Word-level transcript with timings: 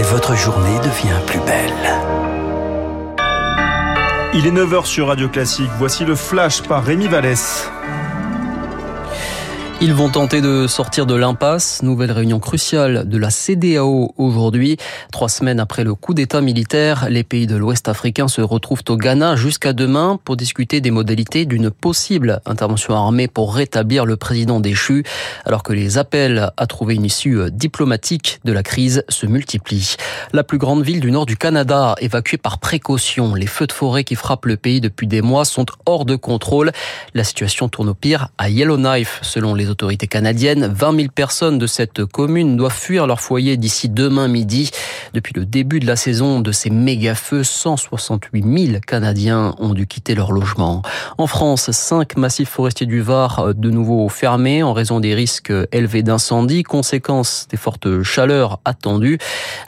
et 0.00 0.02
votre 0.02 0.34
journée 0.34 0.78
devient 0.78 1.20
plus 1.26 1.40
belle. 1.40 1.74
Il 4.32 4.46
est 4.46 4.50
9h 4.50 4.86
sur 4.86 5.08
Radio 5.08 5.28
Classique. 5.28 5.70
Voici 5.76 6.06
le 6.06 6.14
flash 6.14 6.62
par 6.62 6.82
Rémi 6.82 7.06
Vallès. 7.06 7.70
Ils 9.82 9.94
vont 9.94 10.10
tenter 10.10 10.42
de 10.42 10.66
sortir 10.66 11.06
de 11.06 11.14
l'impasse. 11.14 11.82
Nouvelle 11.82 12.12
réunion 12.12 12.38
cruciale 12.38 13.08
de 13.08 13.16
la 13.16 13.30
CDAO 13.30 14.12
aujourd'hui. 14.18 14.76
Trois 15.10 15.30
semaines 15.30 15.58
après 15.58 15.84
le 15.84 15.94
coup 15.94 16.12
d'État 16.12 16.42
militaire, 16.42 17.06
les 17.08 17.24
pays 17.24 17.46
de 17.46 17.56
l'Ouest 17.56 17.88
africain 17.88 18.28
se 18.28 18.42
retrouvent 18.42 18.82
au 18.90 18.98
Ghana 18.98 19.36
jusqu'à 19.36 19.72
demain 19.72 20.18
pour 20.22 20.36
discuter 20.36 20.82
des 20.82 20.90
modalités 20.90 21.46
d'une 21.46 21.70
possible 21.70 22.42
intervention 22.44 22.94
armée 22.94 23.26
pour 23.26 23.54
rétablir 23.54 24.04
le 24.04 24.18
président 24.18 24.60
déchu, 24.60 25.02
alors 25.46 25.62
que 25.62 25.72
les 25.72 25.96
appels 25.96 26.50
à 26.58 26.66
trouver 26.66 26.96
une 26.96 27.06
issue 27.06 27.50
diplomatique 27.50 28.40
de 28.44 28.52
la 28.52 28.62
crise 28.62 29.02
se 29.08 29.24
multiplient. 29.24 29.96
La 30.34 30.44
plus 30.44 30.58
grande 30.58 30.82
ville 30.82 31.00
du 31.00 31.10
nord 31.10 31.24
du 31.24 31.38
Canada, 31.38 31.94
évacuée 32.02 32.36
par 32.36 32.58
précaution. 32.58 33.34
Les 33.34 33.46
feux 33.46 33.66
de 33.66 33.72
forêt 33.72 34.04
qui 34.04 34.14
frappent 34.14 34.44
le 34.44 34.58
pays 34.58 34.82
depuis 34.82 35.06
des 35.06 35.22
mois 35.22 35.46
sont 35.46 35.64
hors 35.86 36.04
de 36.04 36.16
contrôle. 36.16 36.70
La 37.14 37.24
situation 37.24 37.70
tourne 37.70 37.88
au 37.88 37.94
pire 37.94 38.28
à 38.36 38.50
Yellowknife, 38.50 39.20
selon 39.22 39.54
les 39.54 39.69
autorités 39.70 40.06
canadiennes. 40.06 40.66
20 40.66 40.96
000 40.96 41.08
personnes 41.14 41.58
de 41.58 41.66
cette 41.66 42.04
commune 42.04 42.56
doivent 42.56 42.76
fuir 42.76 43.06
leur 43.06 43.20
foyer 43.20 43.56
d'ici 43.56 43.88
demain 43.88 44.28
midi. 44.28 44.70
Depuis 45.14 45.32
le 45.34 45.44
début 45.44 45.80
de 45.80 45.86
la 45.86 45.96
saison 45.96 46.40
de 46.40 46.52
ces 46.52 46.70
méga-feux, 46.70 47.42
168 47.42 48.66
000 48.66 48.80
Canadiens 48.86 49.54
ont 49.58 49.74
dû 49.74 49.86
quitter 49.86 50.14
leur 50.14 50.32
logement. 50.32 50.82
En 51.18 51.26
France, 51.26 51.70
cinq 51.70 52.16
massifs 52.16 52.48
forestiers 52.48 52.86
du 52.86 53.00
Var 53.00 53.38
euh, 53.38 53.52
de 53.52 53.70
nouveau 53.70 54.08
fermés 54.08 54.62
en 54.62 54.72
raison 54.72 55.00
des 55.00 55.14
risques 55.14 55.52
élevés 55.72 56.02
d'incendie, 56.02 56.62
conséquence 56.62 57.46
des 57.50 57.56
fortes 57.56 58.02
chaleurs 58.02 58.60
attendues. 58.64 59.18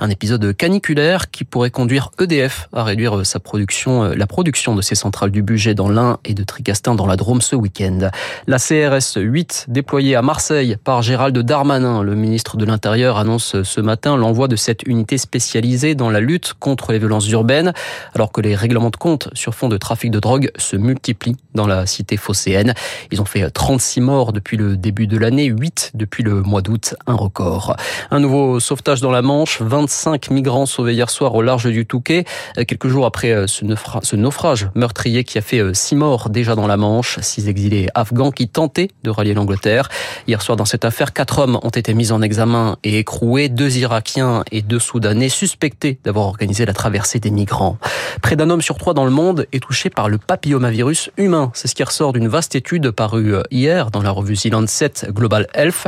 Un 0.00 0.10
épisode 0.10 0.56
caniculaire 0.56 1.30
qui 1.30 1.44
pourrait 1.44 1.70
conduire 1.70 2.10
EDF 2.20 2.68
à 2.72 2.84
réduire 2.84 3.24
sa 3.26 3.40
production, 3.40 4.04
euh, 4.04 4.14
la 4.14 4.26
production 4.26 4.74
de 4.74 4.82
ses 4.82 4.94
centrales 4.94 5.30
du 5.30 5.42
budget 5.42 5.74
dans 5.74 5.88
l'Ain 5.88 6.18
et 6.24 6.34
de 6.34 6.44
Tricastin 6.44 6.94
dans 6.94 7.06
la 7.06 7.16
Drôme 7.16 7.40
ce 7.40 7.56
week-end. 7.56 8.10
La 8.46 8.58
CRS 8.58 9.16
8 9.16 9.66
à 9.92 10.22
Marseille 10.22 10.78
par 10.82 11.02
Gérald 11.02 11.36
Darmanin, 11.36 12.02
le 12.02 12.14
ministre 12.14 12.56
de 12.56 12.64
l'Intérieur, 12.64 13.18
annonce 13.18 13.62
ce 13.62 13.80
matin 13.82 14.16
l'envoi 14.16 14.48
de 14.48 14.56
cette 14.56 14.84
unité 14.84 15.18
spécialisée 15.18 15.94
dans 15.94 16.08
la 16.08 16.20
lutte 16.20 16.54
contre 16.58 16.92
les 16.92 16.98
violences 16.98 17.28
urbaines, 17.28 17.74
alors 18.14 18.32
que 18.32 18.40
les 18.40 18.54
règlements 18.54 18.88
de 18.88 18.96
compte 18.96 19.28
sur 19.34 19.54
fond 19.54 19.68
de 19.68 19.76
trafic 19.76 20.10
de 20.10 20.18
drogue 20.18 20.50
se 20.56 20.76
multiplient 20.76 21.36
dans 21.54 21.66
la 21.66 21.84
cité 21.84 22.16
phocéenne. 22.16 22.72
Ils 23.10 23.20
ont 23.20 23.26
fait 23.26 23.50
36 23.50 24.00
morts 24.00 24.32
depuis 24.32 24.56
le 24.56 24.78
début 24.78 25.06
de 25.06 25.18
l'année, 25.18 25.44
8 25.44 25.90
depuis 25.92 26.22
le 26.22 26.40
mois 26.40 26.62
d'août, 26.62 26.94
un 27.06 27.14
record. 27.14 27.76
Un 28.10 28.18
nouveau 28.18 28.60
sauvetage 28.60 29.02
dans 29.02 29.10
la 29.10 29.20
Manche, 29.20 29.60
25 29.60 30.30
migrants 30.30 30.64
sauvés 30.64 30.94
hier 30.94 31.10
soir 31.10 31.34
au 31.34 31.42
large 31.42 31.66
du 31.66 31.84
Touquet, 31.84 32.24
quelques 32.56 32.88
jours 32.88 33.04
après 33.04 33.44
ce 33.46 34.16
naufrage 34.16 34.70
meurtrier 34.74 35.22
qui 35.24 35.36
a 35.36 35.42
fait 35.42 35.74
6 35.74 35.96
morts 35.96 36.30
déjà 36.30 36.54
dans 36.54 36.66
la 36.66 36.78
Manche, 36.78 37.18
6 37.20 37.48
exilés 37.48 37.88
afghans 37.94 38.30
qui 38.30 38.48
tentaient 38.48 38.88
de 39.02 39.10
rallier 39.10 39.34
l'Angleterre. 39.34 39.81
Hier 40.26 40.40
soir, 40.42 40.56
dans 40.56 40.64
cette 40.64 40.84
affaire, 40.84 41.12
quatre 41.12 41.38
hommes 41.38 41.58
ont 41.62 41.70
été 41.70 41.94
mis 41.94 42.12
en 42.12 42.22
examen 42.22 42.76
et 42.84 42.98
écroués, 42.98 43.48
deux 43.48 43.76
Irakiens 43.78 44.44
et 44.52 44.62
deux 44.62 44.78
Soudanais 44.78 45.28
suspectés 45.28 45.98
d'avoir 46.04 46.26
organisé 46.26 46.64
la 46.66 46.72
traversée 46.72 47.18
des 47.18 47.30
migrants. 47.30 47.78
Près 48.20 48.36
d'un 48.36 48.50
homme 48.50 48.62
sur 48.62 48.78
trois 48.78 48.94
dans 48.94 49.04
le 49.04 49.10
monde 49.10 49.46
est 49.52 49.60
touché 49.60 49.90
par 49.90 50.08
le 50.08 50.18
papillomavirus 50.18 51.10
humain. 51.16 51.50
C'est 51.54 51.68
ce 51.68 51.74
qui 51.74 51.84
ressort 51.84 52.12
d'une 52.12 52.28
vaste 52.28 52.54
étude 52.54 52.90
parue 52.90 53.34
hier 53.50 53.90
dans 53.90 54.02
la 54.02 54.10
revue 54.10 54.36
The 54.36 54.50
Lancet 54.50 54.92
Global 55.08 55.46
Health. 55.54 55.86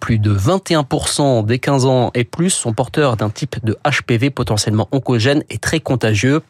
Plus 0.00 0.18
de 0.18 0.34
21% 0.34 1.44
des 1.44 1.58
15 1.58 1.86
ans 1.86 2.10
et 2.14 2.24
plus 2.24 2.50
sont 2.50 2.72
porteurs 2.72 3.16
d'un 3.16 3.30
type 3.30 3.64
de 3.64 3.76
HPV 3.84 4.30
potentiellement 4.30 4.88
oncogène 4.92 5.44
et 5.50 5.58
très 5.58 5.80
contagieux. 5.80 6.42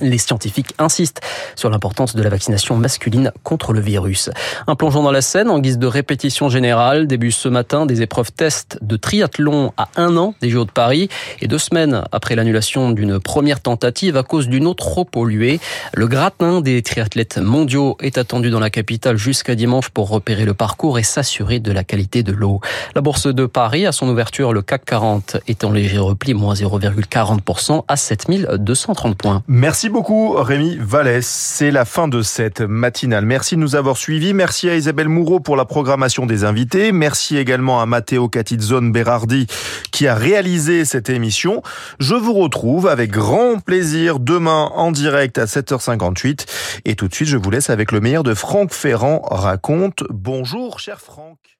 Les 0.00 0.18
scientifiques 0.18 0.74
insistent 0.78 1.20
sur 1.54 1.70
l'importance 1.70 2.14
de 2.14 2.22
la 2.22 2.28
vaccination 2.28 2.76
masculine 2.76 3.32
contre 3.42 3.72
le 3.72 3.80
virus. 3.80 4.30
Un 4.66 4.74
plongeon 4.74 5.02
dans 5.02 5.10
la 5.10 5.22
scène 5.22 5.50
en 5.50 5.58
guise 5.58 5.78
de 5.78 5.86
répétition 5.86 6.48
générale 6.48 7.06
début 7.06 7.32
ce 7.32 7.48
matin 7.48 7.86
des 7.86 8.02
épreuves 8.02 8.32
test 8.32 8.78
de 8.82 8.96
triathlon 8.96 9.72
à 9.76 9.88
un 9.96 10.16
an 10.16 10.34
des 10.40 10.50
Jeux 10.50 10.64
de 10.64 10.70
Paris 10.70 11.08
et 11.40 11.48
deux 11.48 11.58
semaines 11.58 12.02
après 12.12 12.34
l'annulation 12.34 12.90
d'une 12.90 13.18
première 13.20 13.60
tentative 13.60 14.16
à 14.16 14.22
cause 14.22 14.48
d'une 14.48 14.66
eau 14.66 14.74
trop 14.74 15.04
polluée. 15.04 15.60
Le 15.94 16.06
gratin 16.06 16.60
des 16.60 16.82
triathlètes 16.82 17.38
mondiaux 17.38 17.96
est 18.00 18.18
attendu 18.18 18.50
dans 18.50 18.60
la 18.60 18.70
capitale 18.70 19.16
jusqu'à 19.16 19.54
dimanche 19.54 19.88
pour 19.90 20.08
repérer 20.08 20.44
le 20.44 20.54
parcours 20.54 20.98
et 20.98 21.02
s'assurer 21.02 21.60
de 21.60 21.72
la 21.72 21.84
qualité 21.84 22.22
de 22.22 22.32
l'eau. 22.32 22.60
La 22.94 23.00
bourse 23.00 23.26
de 23.26 23.46
Paris, 23.46 23.86
à 23.86 23.92
son 23.92 24.08
ouverture, 24.08 24.52
le 24.52 24.62
CAC 24.62 24.84
40 24.84 25.36
est 25.48 25.64
en 25.64 25.72
léger 25.72 25.98
repli, 25.98 26.34
moins 26.34 26.54
0,40% 26.54 27.84
à 27.88 27.96
7230 27.96 29.16
points. 29.16 29.42
Merci 29.86 29.94
beaucoup 29.94 30.32
Rémi 30.32 30.76
Vallès. 30.80 31.24
C'est 31.24 31.70
la 31.70 31.84
fin 31.84 32.08
de 32.08 32.20
cette 32.20 32.60
matinale. 32.60 33.24
Merci 33.24 33.54
de 33.54 33.60
nous 33.60 33.76
avoir 33.76 33.96
suivis. 33.96 34.34
Merci 34.34 34.68
à 34.68 34.74
Isabelle 34.74 35.08
Moureau 35.08 35.38
pour 35.38 35.54
la 35.54 35.64
programmation 35.64 36.26
des 36.26 36.42
invités. 36.42 36.90
Merci 36.90 37.36
également 37.36 37.80
à 37.80 37.86
Matteo 37.86 38.28
Catizzone 38.28 38.90
Berardi 38.90 39.46
qui 39.92 40.08
a 40.08 40.16
réalisé 40.16 40.84
cette 40.84 41.08
émission. 41.08 41.62
Je 42.00 42.16
vous 42.16 42.32
retrouve 42.32 42.88
avec 42.88 43.12
grand 43.12 43.60
plaisir 43.60 44.18
demain 44.18 44.72
en 44.74 44.90
direct 44.90 45.38
à 45.38 45.44
7h58. 45.44 46.46
Et 46.84 46.96
tout 46.96 47.06
de 47.06 47.14
suite, 47.14 47.28
je 47.28 47.36
vous 47.36 47.52
laisse 47.52 47.70
avec 47.70 47.92
le 47.92 48.00
meilleur 48.00 48.24
de 48.24 48.34
Franck 48.34 48.72
Ferrand 48.72 49.22
raconte. 49.30 50.02
Bonjour 50.10 50.80
cher 50.80 51.00
Franck. 51.00 51.56